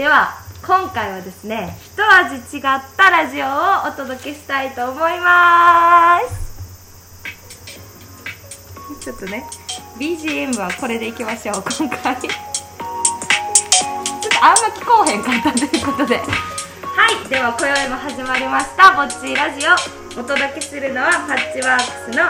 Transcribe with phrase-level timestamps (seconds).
[0.00, 0.32] では
[0.66, 2.62] 今回はですね一味違っ
[2.96, 3.48] たラジオを
[3.86, 6.64] お届けしたいと思います。
[9.04, 9.44] ちょっとね
[9.98, 12.16] BGM はこれでいきましょう今回。
[12.16, 12.32] ちょっ
[14.30, 16.16] とあんま聞こえへんかったということで。
[16.16, 19.74] はいでは今宵も始まりましたぼっちラジオ
[20.18, 22.24] お届けするのはパッチワークスの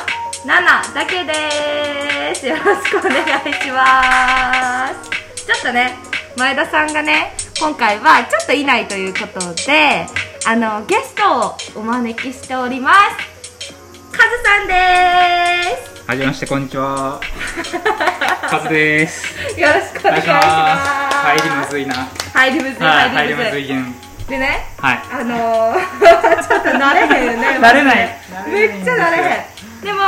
[0.44, 2.48] 7だけです。
[2.48, 5.46] よろしくお願いします。
[5.46, 5.94] ちょっとね
[6.36, 10.06] 前田さんがね今回はちょっといないということで
[10.46, 14.16] あのゲストをお招きしております。
[14.16, 16.02] カズさんです。
[16.06, 17.20] はじめましてこんにちは。
[18.48, 19.60] カズです。
[19.60, 21.16] よろしくお願いします。
[21.18, 22.08] 入りむずいな。
[22.32, 23.50] 入りむずいはい入りむずい。
[23.50, 23.92] 入りむず
[24.24, 25.02] いでねはい。
[25.12, 27.58] あのー、 ちょっと慣れへんよね。
[27.60, 28.18] 慣れない。
[28.48, 29.46] めっちゃ慣れへ
[29.82, 29.84] ん。
[29.84, 30.00] でも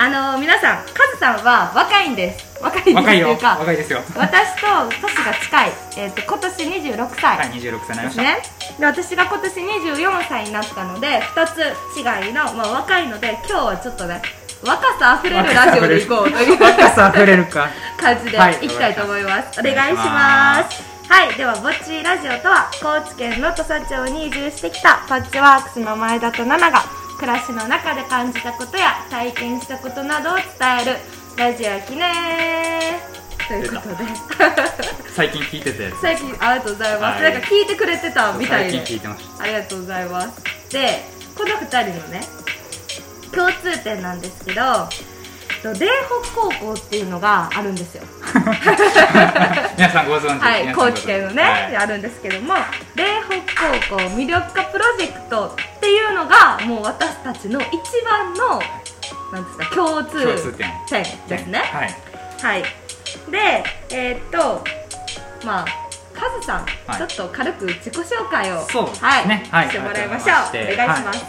[0.00, 3.28] あのー、皆さんカズさんは若いんです若いんです若いよ。
[3.28, 4.00] 若いですよ。
[4.16, 4.66] 私と
[5.00, 8.42] 年が近い、えー、と今年26歳、はい26歳になりました、ですね。
[8.78, 11.58] で私が今年24歳になったので2つ
[11.96, 14.22] 違いの、まあ、若いので今日はちょっとね
[14.64, 17.68] 若さあふれるラジオでいこうという 若さあふれるか。
[17.96, 20.82] 感じではいいきたいと思います、お願いしお願いしまます。
[21.08, 26.84] はいではぼっちラジオとは高知県の土佐町に移住してきたパッチワークスの前田と奈々が
[27.18, 30.44] 暮らしの中で感じたことや体験したことなどを伝
[30.82, 30.96] える
[31.38, 32.98] ラジオやきね
[33.46, 34.04] ということで。
[35.14, 36.00] 最近聞いてたやつ。
[36.02, 37.32] 最近ありがとうございます、はい。
[37.32, 38.70] なんか聞いてくれてたみたいで。
[38.72, 40.42] 最近聞いてましありがとうございます。
[40.72, 41.04] で
[41.36, 42.26] この2人のね
[43.32, 44.88] 共通点なんですけど
[45.62, 45.86] と嶺
[46.24, 48.02] 北高校っていうのがあるんですよ。
[48.32, 48.40] た
[49.78, 50.42] 皆さんご存知。
[50.42, 51.76] はい高知県のね、はい。
[51.76, 52.54] あるんですけども
[52.96, 53.04] 嶺
[53.46, 57.68] 北高校魅力化プロジェクトっていうのがもう私たちの一
[58.04, 58.60] 番の
[59.32, 59.74] なんですか？
[59.74, 60.52] 共通。
[60.52, 60.70] 点。
[60.88, 61.58] 点ですね。
[61.58, 61.94] はい。
[62.42, 62.62] はい。
[63.30, 64.64] でえーっと
[65.46, 65.66] まあ
[66.14, 67.08] カズさん、はい。
[67.08, 69.68] ちょっと軽く自己紹介をそうですはい、ねはい。
[69.68, 70.36] してもらいましょう。
[70.72, 71.24] お願いします、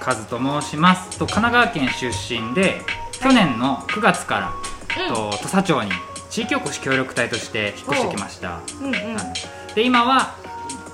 [0.00, 1.18] カズと申します。
[1.18, 2.80] と神奈川県出身で
[3.20, 4.52] 去年の9月か
[4.96, 5.14] ら、うん。
[5.14, 5.90] と土佐町に
[6.30, 8.60] 地域おこし協力隊として引っ越してきました。
[8.80, 8.84] う。
[8.84, 9.14] んうん。
[9.14, 9.74] はい。
[9.74, 10.34] で今は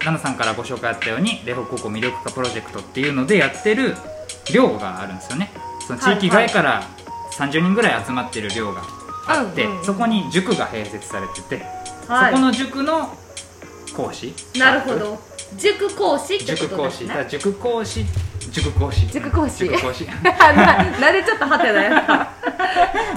[0.01, 3.97] 奈々さんからご紹介あったように嶺北高校魅力化プロジェクトっていうのでやってる
[4.53, 5.51] 寮があるんですよね
[5.88, 6.82] その地域外から
[7.32, 8.82] 30人ぐらい集まってる寮が
[9.26, 9.84] あって、うんうんうん。
[9.84, 11.65] そこに塾が併設されてて、
[12.06, 12.32] はい。
[12.32, 13.16] そこの塾の
[13.97, 14.34] 講師。
[14.59, 15.19] なるほど。
[15.56, 17.27] 塾講師って塾講ことですね。
[17.31, 18.04] 塾講師。
[18.50, 19.65] 塾講師塾講師。
[19.65, 20.06] 塾講師。
[20.22, 22.28] ななんでちょっとハテナやった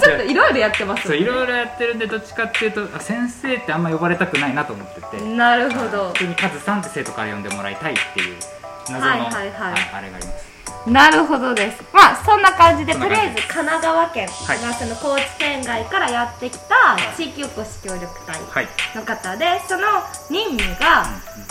[0.00, 1.08] ちょっといろいろやってます。
[1.08, 5.22] そういろいろやってるんでどっちかっていうとあ先生ってあんま呼ばれたくないなと思ってて。
[5.22, 6.10] なるほど。
[6.14, 8.36] 普通にカズさんって生徒から呼んでもらいたいっていう
[8.88, 9.32] 謎の、はいはい。
[9.34, 10.51] はいあれがあります
[10.86, 11.82] なるほどです。
[11.92, 14.58] まあそんな感じでとりあえず神奈川県、はい。
[14.58, 19.82] まあ、その高知県外からやってきた地域おこし協力隊はいの方でその
[20.28, 21.06] 任務が、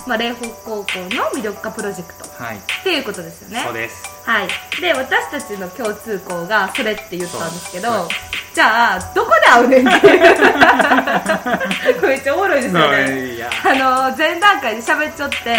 [0.06, 3.64] まあ、嶺北高校の魅力化プロジェクトはい、っていうことですよね。
[3.64, 4.04] そうです。
[4.26, 4.48] はい。
[4.82, 8.10] で私たちの共通項がそれって言ったんですけど
[8.54, 10.36] じゃあどこで会うねんっていう。
[12.02, 13.50] これめっちゃおもろいですよね。
[13.64, 15.56] あの前段階で喋っちゃって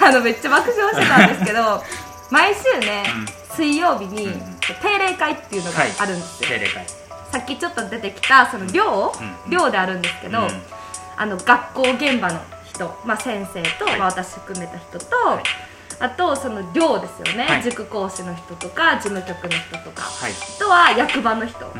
[0.00, 1.84] あのめっちゃ爆笑してたんですけど
[2.30, 3.04] 毎週ね、
[3.54, 6.86] 水曜日にうん定例会っていうのがあるんですよ、定例会。
[7.32, 9.12] さっきちょっと出てきたその寮、
[9.46, 10.48] うん寮であるんですけど、うん。
[11.16, 13.98] あの学校現場の人、まあ、先生と、はい。
[13.98, 15.08] まあ、私含めた人と、い。
[15.98, 17.62] あとその寮ですよね、はい。
[17.62, 20.32] 塾講師の人とか事務局の人とか、はい。
[20.32, 21.74] あとは役場の人を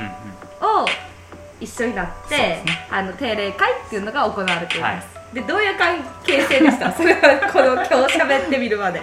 [1.61, 2.65] 一緒になって、ね。
[2.91, 7.21] あの定例会っていうのが行われています、でどういう関係性でした それは
[7.53, 9.01] この今日喋ってみるまで。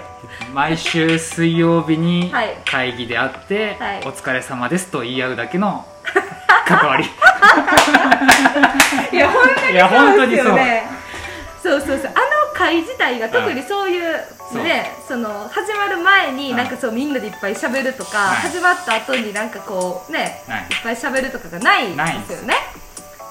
[0.53, 2.57] 毎週水曜日にはい。
[2.65, 3.99] 会議であって、はい。
[4.05, 5.85] お疲れ様ですと言い合うだけの
[6.67, 7.05] 関わり。
[9.11, 10.83] いや本当ににそうですよね。
[11.63, 11.79] そう。
[11.79, 14.19] そうそうあの会自体が特にそういう
[14.51, 16.57] そうねその始まる前にうん。
[16.57, 18.35] なんかそうみんなでいっぱい喋るとか、はい。
[18.49, 20.59] 始まった後になんかこうね、はい。
[20.59, 22.55] い、っぱい喋るとかがないんないですよね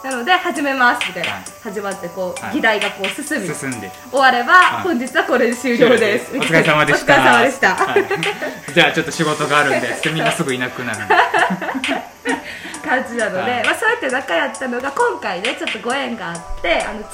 [0.06, 1.08] なので始めます。
[1.08, 1.42] みたいな、はい。
[1.62, 2.54] 始まってこう、はい。
[2.54, 3.90] 議題がこう進み進んで。
[4.08, 4.82] 終われば、はい。
[4.84, 6.30] 本日はこれで終了です。
[6.30, 7.14] お疲れ様でした。
[7.14, 8.04] お疲れ様でした、はい。
[8.72, 10.24] じゃあちょっと仕事があるんでみん。
[10.24, 10.98] なすぐいなくなる
[12.84, 13.64] 感じなので、はい。
[13.64, 17.06] まあ、そうやって仲やったのが今回ねちょっとご縁があってあの違う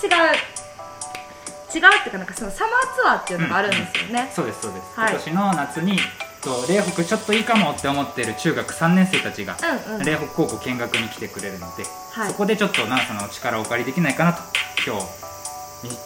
[1.74, 5.10] 違うっていうかなんかそのサマーツアーっていうのがあるんですよね、そうですそうです、はい。
[5.12, 5.98] 今年の夏に
[6.42, 9.56] と嶺北ちょっといいかもって思ってる中学3年生たちが
[9.88, 10.04] うんうん。
[10.04, 12.28] 嶺北高校見学に来てくれるので、はい。
[12.30, 14.42] そこでちょっと奈々さんのお力をお借りできないかなと
[14.86, 15.22] 今日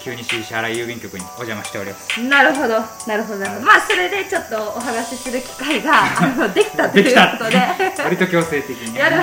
[0.00, 2.22] 急に石原郵便局にお邪魔しております。
[2.22, 2.80] なるほど。
[3.06, 3.38] なるほど。
[3.40, 7.58] なるほどまあそれでちょっとお話しする機会が あのできたということで。
[8.02, 9.16] 割と強制的にやる。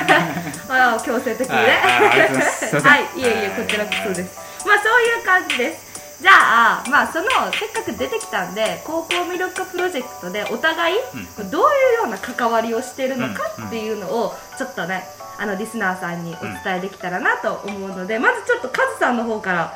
[0.70, 1.62] あ強制的にね。
[1.64, 1.72] はい。
[2.08, 2.58] あありがとうございます。
[2.60, 2.92] すいません。
[2.92, 3.02] はい。
[3.02, 4.38] いえいえこちらこそです。
[4.68, 5.93] まあそういう感じです
[6.24, 10.96] じゃあまあそのせっかく出てきたんで高校魅力化プロジェクトでお互い
[11.52, 15.04] どういうような関わりをしてるのかっていうのをちょっとね
[15.38, 19.74] あのリスナーさんにお伝えできたらなと思うので、まずちょっとカズさんの方から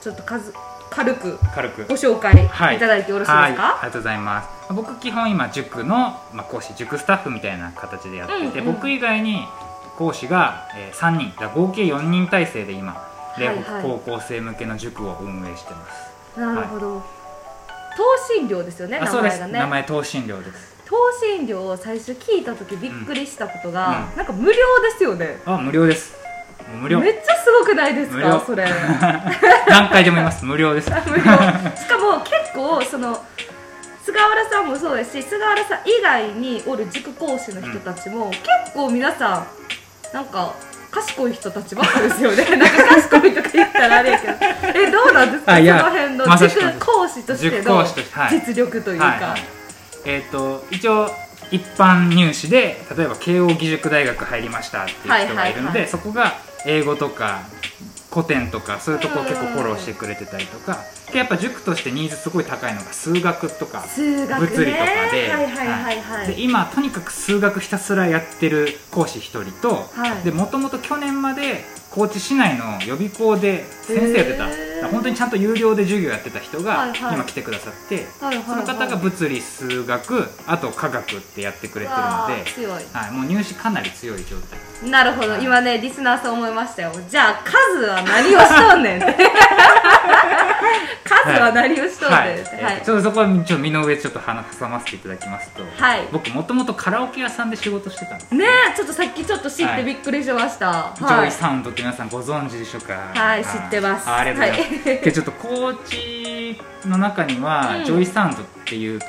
[0.00, 0.52] ちょっと数
[0.90, 1.84] 軽く軽く。
[1.86, 2.34] ご紹介
[2.74, 2.78] い。
[2.78, 3.52] ただいてよろしいですか、はい。
[3.52, 4.48] はい、ありがとうございます。
[4.72, 9.46] 僕基本今塾の、まあ、講師塾スタッフみたいな形でやってて、うんうん、僕以外に
[9.96, 16.40] 講師が、えー、3人合計4人体制で今で、はいはい、高校生向けの塾を運営してます。
[16.40, 17.04] なるほど、はい、
[17.96, 19.52] 等身寮ですよね名前がね。
[19.52, 20.74] 名前等身寮です。
[20.86, 20.96] 等
[21.38, 24.10] 身寮を最初聞いた時びっくりしたことが、うん。
[24.10, 25.40] うん、なんか無料ですよね。
[25.44, 26.14] あ無料です。
[26.80, 27.00] 無料。
[27.00, 28.64] めっちゃすごくないですかそれ。
[29.68, 30.44] 何回でも言います。
[30.44, 30.90] 無料です。
[30.90, 31.22] 無料。
[31.22, 33.18] しかも結構その
[34.04, 38.42] 菅原さんもそうですし菅原さん以外におる塾講師の人たちも、うん、結
[38.74, 39.46] 構皆さん
[40.14, 40.54] なんか
[40.94, 42.44] 賢い人たちばっかですよね。
[42.56, 44.32] なんか賢いとか言ったらあれやけど。
[44.74, 45.56] えどうなんですか？
[45.56, 47.84] その辺の塾講師としての
[48.30, 49.42] 実力というか、はいはい、
[50.04, 51.10] えっ、ー、と一応
[51.50, 57.42] 一般入試で例えば慶應義塾大学入りましたっていう人がいるので、そこが英語とか
[58.14, 63.84] 古典とかそういうところ結構フォローしてくれてたりとかでやっぱ塾としてニーズすごい高いのが数学とか
[64.38, 64.84] 物理とか
[66.26, 69.90] で今とにかく数学ひたすらやってる講師1人と
[70.32, 84.58] もともと去年まで高知市内の予備校で先生やってた本当にちゃんと有料で授業やってた人が今来てくださって、はいはい、その方が物理数学あと科学ってやってくれてるので強い、はい、もう入試かなり強い状態。
[84.90, 86.92] なるほど、はい、今ねリスナーさん思いましたよ。
[87.08, 89.14] じゃあ数は何をしとんねんって
[91.04, 92.74] 数は何をしとんねんはい。
[92.74, 98.46] はい、ちょっとそこはちょっと身の上ちょっと話挟ませていただきますと、はい、僕もともとカラオケ屋さんで仕事してたんですね
[98.76, 102.94] ちょっとさっきちょっと知ってびっくりしました、はい、ジョイサウンドって皆さんご存知でしょうか？
[103.14, 104.08] はい知ってます。
[104.08, 109.00] ありがとうございます、はい、ちょっと高知の中には、うん、 JOYSOUNDっていう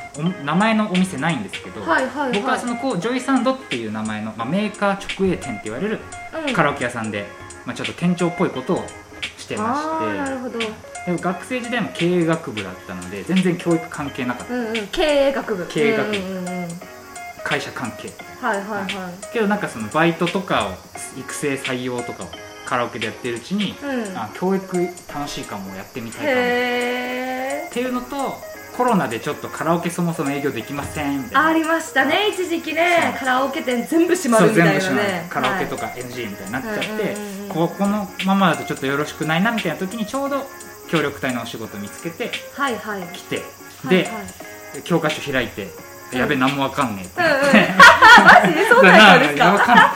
[0.44, 6.00] 名前のお店ないんですけど、はいはいはい、僕はそのこう JOYSOUNDっていう名前の、まあ、メーカー直営店って言われる
[6.56, 7.26] カラオケ屋さんで、
[7.66, 8.86] まあ、ちょっと店長っぽいことを
[9.38, 10.60] してましてなるほど
[11.06, 15.66] で学生時代も経営学部だったので全然教育関係なかった、うんうん、経営学部。
[15.68, 16.68] 経営学部、うんうんうん、
[17.44, 18.10] 会社関係。
[18.42, 19.34] はいはいはい。
[19.34, 22.28] けどなんかそのバイトとかを育成採用とかを
[22.66, 24.78] カラオケでやってるうちに、うん、あ教育
[25.14, 26.32] 楽しいかもやってみたいかも。
[26.32, 31.20] っていうのとコロナでちょっとカラオケそもそも営業できません。
[31.20, 33.16] みたいなありましたね一時期ね。
[33.20, 35.28] カラオケ店全部閉まるみたいなね。
[35.30, 37.16] カラオケとか NG みたいになっちゃって、
[37.48, 40.46] ここのままだとちょっとよろしくないなみたいな時にちょうど
[40.96, 43.42] 協力隊のお仕事見つけて、はいはい、来て
[43.90, 44.10] で、はいは
[44.80, 45.68] い、教科書開いて
[46.14, 47.74] やべ何もわかんねえってなって、
[48.46, 49.94] マジでそうなんですか？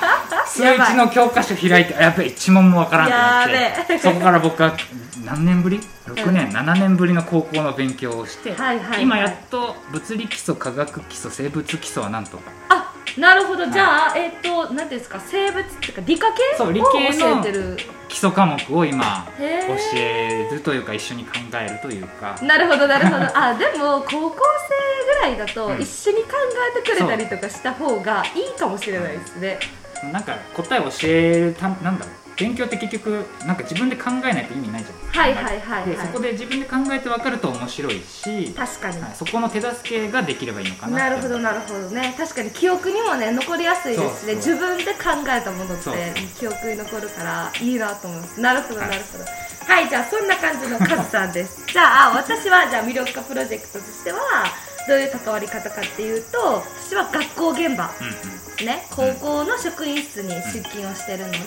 [0.47, 4.73] 数一の教科書開いてやべ一問もわからんってなってそこから僕は
[5.23, 6.97] 何年ぶり？6年、うん、7年？
[6.97, 12.51] ぶりの高校の勉強をして、はいはいはい、今やっと物理基礎科学基礎生物基礎はなんとか。
[12.69, 15.19] あなるほど、じゃあえっ、ー、と何ですか？
[15.19, 17.41] 生物っていうか理科系そう理系の
[18.07, 19.43] 基礎科目を今教
[19.95, 22.37] えるというか一緒に考えるというか。
[22.41, 23.25] なるほどなるほど。
[23.37, 26.31] あでも高校生ぐらいだと一緒に考
[26.77, 29.59] えてくれたりとかした方がいいかもしれないですね、
[30.11, 42.15] なんか答え教えるたなんだろう勉強って結局なんか自分で考えないと意味ないじゃないですかはいはいはい、はい、でそこで自分で考えて分かると面白いし確かに、はい、そこの手助けができればいいのかななるほどなるほどね。
[42.17, 48.39] 確かに記憶にもね残りやすいですしね自分で考えたものって記憶に残るからいいなと思います。
[48.39, 49.23] なるほどなるほど。
[49.23, 51.63] はい、はい、じゃあそんな感じのカズさんです。
[51.71, 54.19] じゃあ私はじゃあ魅力化プロジェクトとしては
[54.89, 57.91] どういう関わり方かっていうと私は学校現場、
[58.59, 61.37] うん、ね、高校の職員室に出勤をしてるので、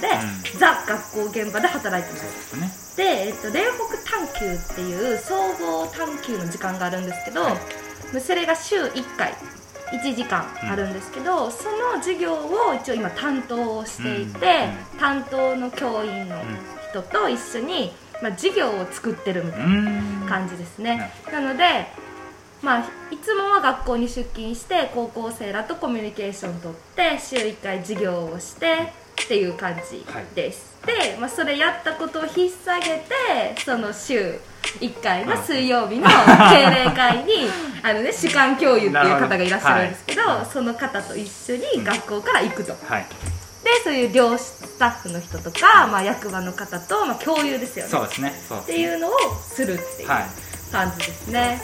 [0.54, 7.50] うん、ザ学校現場で働いてます、ね、で、えっと、霊北探究っていう総合探究の時間があるんですけど、は
[8.14, 9.34] い、それが週1回
[9.90, 14.68] 1時間あるんですけど、うん、その授業を一応今担当していて、
[14.98, 16.36] 担当の教員の
[16.90, 21.88] 人と一緒に、まあ、授業を作ってるみたいな感じですね、なので
[22.62, 28.92] まあ、いつもは学校に出勤して高校生らとコミュニケーションとって週1回授業をして
[29.22, 30.04] っていう感じ
[30.34, 34.38] です、はい、で、まあ、それやったことを引っ提げてその週
[34.80, 37.48] 1回の水曜日の定例会に
[37.82, 43.06] あの、ね、主幹教諭っていう方がいらっしゃるんですけど、はい、その方と一緒に学校から行くと、はい、
[43.64, 47.90] でそういう寮スタッフの人とか、まあ、役場の方と、まあ、共有ですよね。
[47.90, 48.32] そうですね。
[48.62, 50.08] っていうのをするっていう
[50.72, 51.60] 感じですね、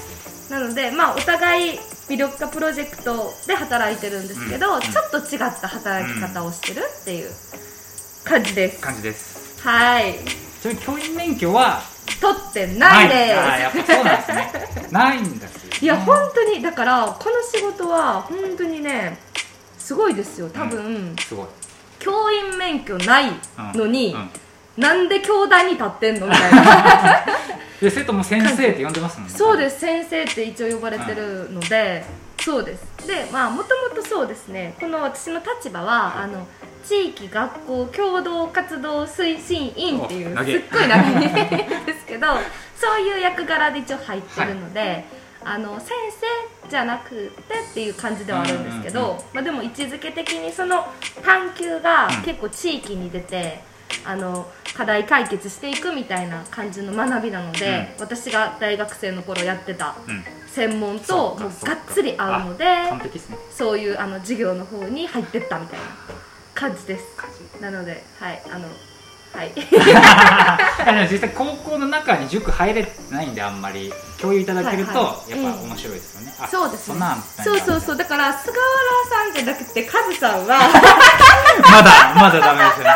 [0.49, 1.79] なので、まあ、お互い
[2.09, 7.31] 魅力化プロジェクトで働いてるんですけど、うん、ちょっと違った働き方をしてるっていう
[8.25, 8.81] 感じです。
[8.81, 9.61] 感じです。
[9.63, 10.15] はい。
[10.63, 11.83] ちなみに教員免許は？
[12.21, 13.39] 取ってないです。
[13.39, 14.89] あーやっぱそうなんですね。
[14.91, 19.19] ないんですよ、ね、いや本当にだからこの仕事は本当にね
[19.79, 21.47] すごいですよ多分、すごい。
[21.99, 23.33] 教員免許ない
[23.75, 24.21] のに、うん。
[24.21, 24.31] うん。
[24.79, 27.25] なんで教壇に立ってんのみたいな
[27.81, 29.81] で生徒も先生って呼んでますもんねそうです。
[29.81, 32.05] 先生って一応呼ばれてるので、
[32.41, 33.07] そうです。
[33.07, 34.75] でまあもともとそうですね。
[34.81, 36.47] この私の立場はあの
[36.85, 41.21] 地域学校共同活動推進員っていうすっごい長いん
[41.87, 42.27] ですけど
[42.77, 45.05] そういう役柄で一応入ってるので、
[45.45, 45.91] あの先
[46.65, 47.11] 生じゃなく
[47.49, 50.87] てっていう感じではあるんですけど、うんうんまあ、でも位置づけ的にその
[51.23, 52.23] 探究がうん。
[52.23, 53.63] 結構地域に出て、
[54.05, 60.25] あの課題解決していくみたいな感じの学びなので、私が大学生の頃やってたうん。
[60.49, 61.51] 専門ともうがっ
[61.89, 62.65] つり合うので
[63.51, 65.87] そういうあの授業の方に入ってったみたいな
[66.55, 67.05] 感じです。
[67.61, 68.67] なのではいあの
[69.33, 69.53] はい。
[71.13, 73.93] 実際高校の中に塾入れてないんであんまり。
[74.21, 75.45] 共有いただけると、はいはい。
[75.45, 77.01] やっぱ面白いですよね、あそうですね。
[77.45, 77.97] そうそうそう。
[77.97, 80.59] だから菅原さんじゃなくてカズさんは。
[81.71, 82.91] まだまだダメですよね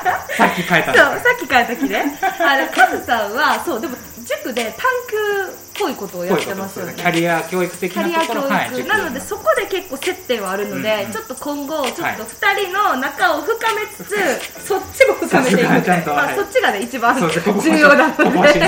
[0.36, 2.18] さっき書いたんそうさっきから時ね。
[2.22, 6.94] あのカズさんはそうでも塾で探究っぽいことをやってますよね。
[6.96, 8.54] キャリア教育的キャリア教育、なところ。
[8.54, 12.16] はい塾なのでそこで結構接点はあるので、うんうんちょっと今後ちょっとはい。
[12.16, 12.24] 2
[12.64, 18.24] 人の仲を深めつつ、そっちも深めていくそっちがちゃんとまあ、はいそっちがね一番重要なので。
[18.24, 18.60] ここ プライベ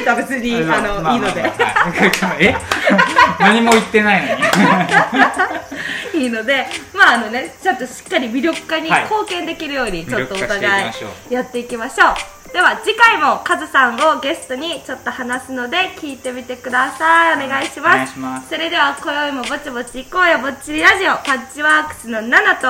[0.00, 2.56] ートは別にあの、まあいいので、まあまあはいえ？
[3.42, 4.42] 何も言ってないのに。
[6.22, 9.02] いいのでまああのねちょっとしっかり魅力化にはい。
[9.04, 10.92] 貢献できるようにちょっとお互い
[11.30, 12.52] やっていきましょう。
[12.52, 17.44] では次回もカズさんをゲストにちょっと話すので聞いてみてください。
[17.44, 18.12] お願いします。
[18.12, 18.48] します。
[18.50, 21.16] それでは今宵もぼちぼち行こうよぼっちりラジオ。
[21.24, 22.68] パッチワークスのナナと。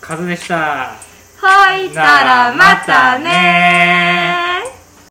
[0.00, 0.92] カズでした。
[1.42, 4.51] ほいたらまたね